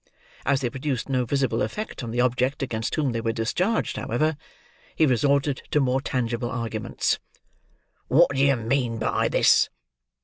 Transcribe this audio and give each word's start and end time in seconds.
As 0.47 0.61
they 0.61 0.69
produced 0.71 1.09
no 1.09 1.25
visible 1.25 1.61
effect 1.61 2.01
on 2.03 2.09
the 2.09 2.21
object 2.21 2.63
against 2.63 2.95
whom 2.95 3.11
they 3.11 3.21
were 3.21 3.31
discharged, 3.31 3.97
however, 3.97 4.35
he 4.95 5.05
resorted 5.05 5.61
to 5.69 5.79
more 5.79 6.01
tangible 6.01 6.49
arguments. 6.49 7.19
"What 8.07 8.31
do 8.35 8.43
you 8.43 8.55
mean 8.55 8.97
by 8.97 9.27
this?" 9.27 9.69